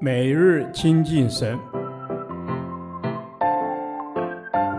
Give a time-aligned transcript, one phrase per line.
[0.00, 1.58] 每日亲近神，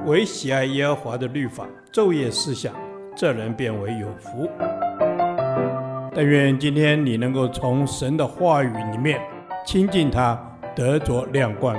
[0.06, 2.74] 唯喜爱耶和华的律法，昼夜思想，
[3.16, 4.48] 这人便为有福。
[6.14, 9.20] 但愿今天你能够从神的话语里面
[9.66, 10.40] 亲近他，
[10.76, 11.76] 得着亮光。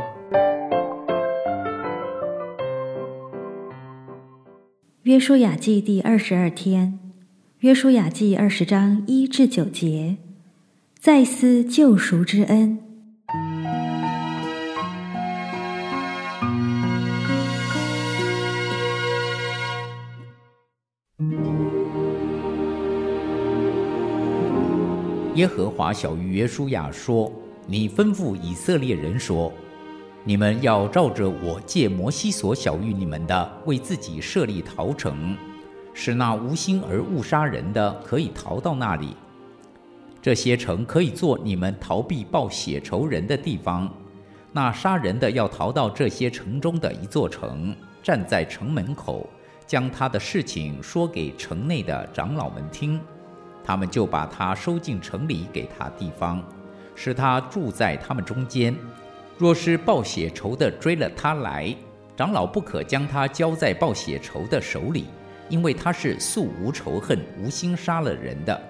[5.03, 6.99] 约书亚记第二十二天，
[7.61, 10.17] 约书亚记二十章一至九节，
[10.99, 12.81] 再思救赎之恩。
[25.37, 27.31] 耶和华晓諭约书亚说
[27.69, 29.53] ：“你吩咐以色列人说，
[30.25, 35.37] 你们要照着我借摩西所晓諭你们的，为自己设立逃城，
[35.93, 39.15] 使那无心而误杀人的可以逃到那里。
[40.23, 43.93] 这些城可以做你们逃避报血仇人的地方。
[44.53, 49.29] 那杀人的要逃到这些城中的一座城，站在城门口，
[49.67, 52.99] 将他的事情说给城内的长老们听。”
[53.67, 56.41] 他们就把他收进城里，给他地方，
[56.95, 58.73] 使他住在他们中间。
[59.37, 61.75] 若是报血仇的追了他来，
[62.17, 65.07] 长老不可将他交在报血仇的手里，
[65.49, 68.63] 因为他是素无仇恨、无心杀了人的。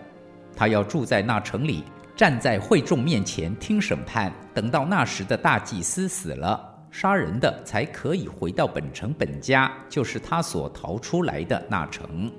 [0.57, 1.85] 他要住在那城里，
[2.17, 4.33] 站在会众面前听审判。
[4.55, 6.59] 等到那时的大祭司死了，
[6.91, 12.33] 杀人的才可以回到本城本家，就是他所逃出来的那城。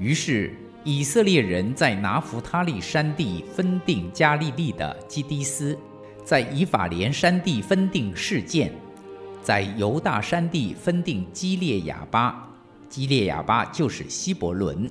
[0.00, 0.52] 于是。
[0.84, 5.76] 以色列人在拿弗他利山地分定加利利的基低斯，
[6.24, 8.72] 在以法莲山地分定示剑，
[9.42, 12.48] 在犹大山地分定基列雅巴，
[12.88, 14.88] 基列雅巴就是希伯伦，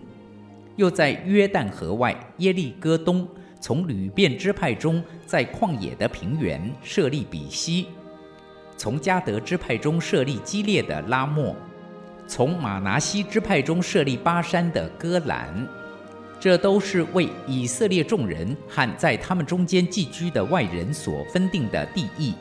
[0.76, 3.28] 又在约旦河外耶利哥东，
[3.60, 7.88] 从流便支派中在旷野的平原设立比西，
[8.76, 11.56] 从迦得支派中设立基列的拉末。
[12.30, 15.66] 从玛拿西支派中设立巴珊的戈兰，
[16.40, 22.32] 这都是为以色列众人和在他们中间寄居的外人所分定的地业，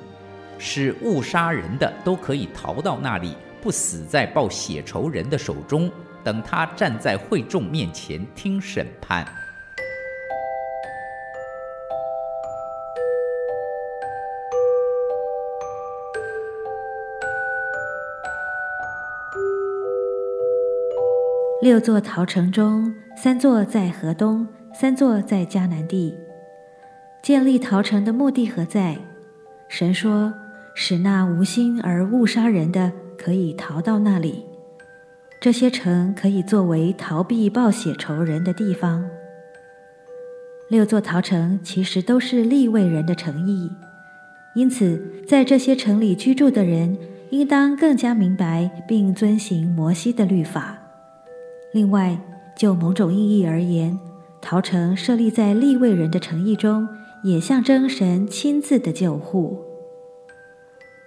[0.59, 5.91] 使误杀人的都可以逃到那里，不死在报血仇人的手中，
[6.23, 9.27] 等他站在会众面前听审判。
[21.63, 26.15] 六座逃城中，三座在河东，三座在迦南地。
[27.23, 28.99] 建立逃城的目的何在？
[29.69, 30.33] 神说，
[30.75, 34.45] 使那无心而误杀人的可以逃到那里。
[35.41, 39.09] 这些城可以作为逃避报血仇人的地方。
[40.69, 43.71] 六座逃城其实都是利未人的城邑，
[44.55, 46.97] 因此在这些城里居住的人，
[47.31, 50.77] 应当更加明白并遵行摩西的律法。
[51.73, 52.19] 另外，
[52.57, 53.99] 就某种意义而言，
[54.41, 56.89] 逃城设立在立位人的诚意中，
[57.23, 59.61] 也象征神亲自的救护。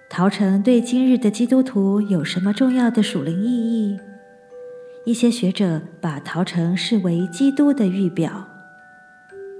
[0.08, 3.98] 逃城对今日的基督徒有什么重要的属灵意义？
[5.04, 8.46] 一些学者把逃城视为基督的预表。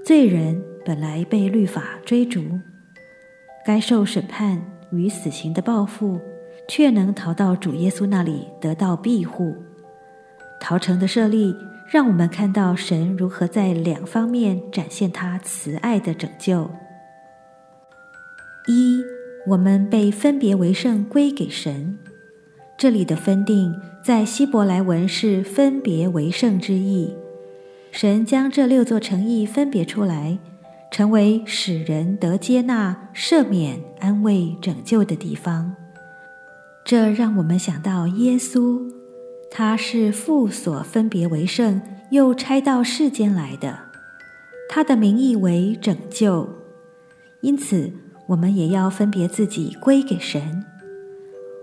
[0.05, 2.41] 罪人本来被律法追逐，
[3.65, 6.19] 该受审判与死刑的报复，
[6.67, 9.55] 却能逃到主耶稣那里得到庇护。
[10.59, 11.55] 逃城的设立，
[11.91, 16.71] 让我们看到神如何在两方面展现他慈爱的拯救。
[18.65, 19.01] 一，
[19.45, 21.99] 我们被分别为圣归给神。
[22.77, 27.13] 这里的分定在希伯来文是分别为圣之意。
[27.91, 30.39] 神将这六座城邑分别出来，
[30.91, 35.75] 成为使人得接纳、赦免、安慰、拯救的地方。
[36.85, 39.00] 这让我们想到耶稣。
[39.53, 43.77] 他是父所分别为圣，又差到世间来的。
[44.69, 46.47] 他的名义为拯救，
[47.41, 47.91] 因此
[48.27, 50.63] 我们也要分别自己归给神。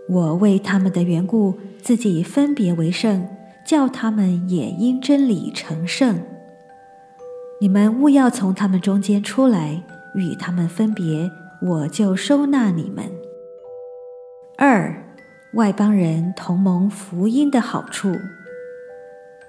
[0.07, 3.27] 我为他们的缘故，自己分别为圣，
[3.67, 6.21] 叫他们也因真理成圣。
[7.59, 9.83] 你们勿要从他们中间出来，
[10.15, 11.31] 与他们分别，
[11.63, 13.07] 我就收纳你们。
[14.59, 15.08] 二。
[15.59, 18.17] 外邦人同盟福音的好处。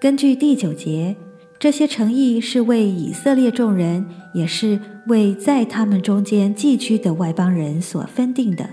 [0.02, 1.16] 根据第九节，
[1.60, 8.68] 这些诚意是为以色列众人，也是为在他们中间寄居的外邦人所分定的，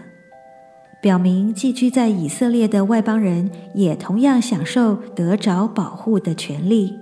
[1.02, 6.98] 表明寄居在以色列的外邦人也同样享受得着保护的权利。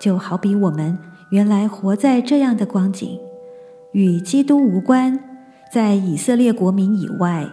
[0.00, 0.96] 就好比我们
[1.32, 3.18] 原来活在这样的光景，
[3.90, 5.18] 与基督无关。
[5.72, 7.50] 在以色列国民以外，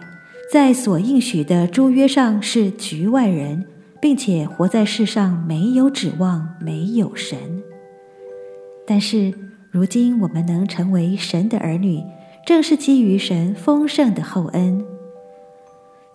[0.52, 3.64] 在所应许的诸约上是局外人，
[4.02, 7.38] 并且活在世上没有指望，没有神。
[8.84, 9.32] 但是
[9.70, 12.02] 如今我们能成为神的儿女，
[12.44, 14.84] 正是基于神丰盛的厚恩。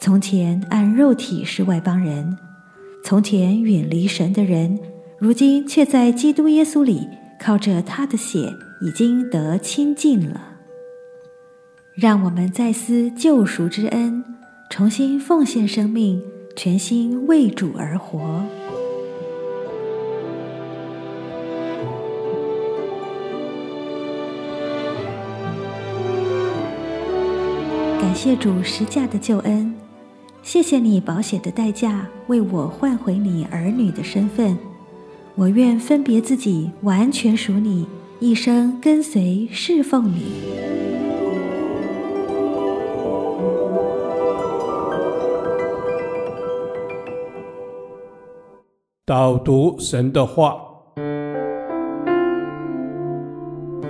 [0.02, 2.38] 从前按肉体是外邦人，
[3.06, 4.78] 从前远离神的人，
[5.18, 7.08] 如今却在基督耶稣里
[7.40, 10.55] 靠着他的血已经得亲近了。
[11.96, 14.22] 让我们再思救赎之恩，
[14.70, 16.22] 重新奉献生命，
[16.54, 18.44] 全心为主而活。
[28.02, 29.74] 感谢主十架的救恩，
[30.44, 34.58] 谢谢你宝血的代价，为我换回你儿女的身份。
[35.36, 37.88] 我愿分别自己，完全属你，
[38.20, 40.85] 一生跟随侍奉你。
[49.08, 50.58] 导读神的话，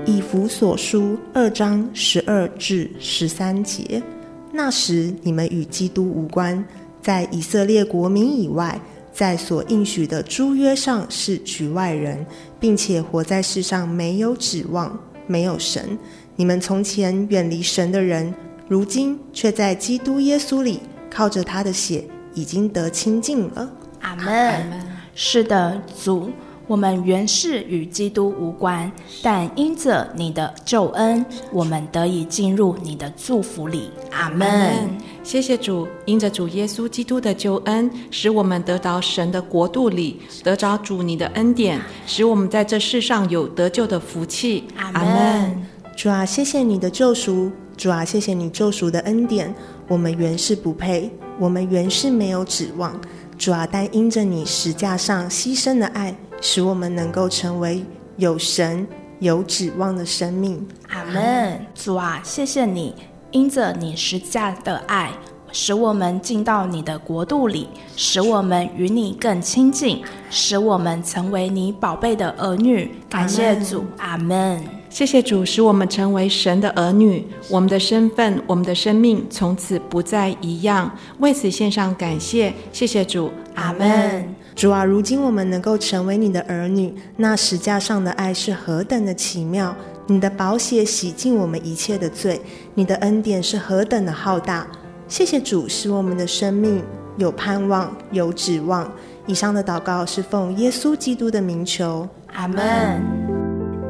[0.06, 4.04] 以弗所书二章十二至十三节。
[4.52, 6.62] 那时你们与基督无关，
[7.02, 8.78] 在以色列国民以外，
[9.14, 12.26] 在所应许的诸约上是局外人，
[12.60, 15.98] 并且活在世上没有指望，没有神。
[16.36, 18.34] 你们从前远离神的人，
[18.68, 22.04] 如今却在基督耶稣里靠着他的血
[22.34, 23.72] 已经得清净了。
[24.02, 24.85] 阿门。
[25.18, 26.30] 是的，主，
[26.68, 28.92] 我们原是与基督无关，
[29.24, 33.90] 但因着你的救恩，我们得以进入你的祝福里。
[34.12, 34.90] 阿门。
[35.24, 44.66] 谢谢主，因着主耶稣基督的救恩，使我们得到神的国度里，得着主你的恩典，使我们在这世上有得救的福气。
[44.76, 45.66] 阿门。
[45.96, 49.56] 主啊，谢谢你的救赎，主啊，谢谢你救赎的恩典。
[49.88, 51.10] 我们原是不配，
[51.40, 53.00] 我们原是没有指望。
[53.38, 57.84] 主啊，但因着你十架上牺牲的爱，使我们能够成为
[58.18, 58.88] 有神、
[59.20, 60.66] 有指望的生命。
[60.90, 61.66] 阿门。
[61.76, 62.96] 主啊，谢谢你，
[63.32, 65.12] 因着你十架的爱，
[65.58, 72.92] 使我们进到你的国度里，使我们与你更亲近，使我们成为你宝贝的儿女。
[73.10, 74.62] 感谢主，阿门。
[74.90, 80.92] 谢谢主，使我们成为神的儿女，我们的身份、我们的生命从此不再一样。
[81.20, 84.36] 为此献上感谢，谢谢主，阿门。
[84.58, 89.74] 主啊，如今我们能够成为你的儿女，那十架上的爱是何等的奇妙！
[90.08, 92.42] 你的宝血洗净我们一切的罪，
[92.74, 94.68] 你的恩典是何等的浩大！
[95.08, 96.84] 谢谢主，使我们的生命
[97.18, 98.92] 有盼望、有指望。
[99.28, 103.02] 以上的祷告是奉耶稣基督的名求，阿门。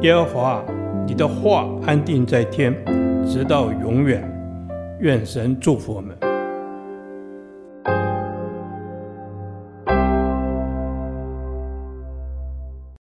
[0.02, 0.64] 耶和华。
[1.08, 2.74] 你的话安定在天，
[3.24, 4.28] 直到永远。
[4.98, 6.25] 愿神祝福我们。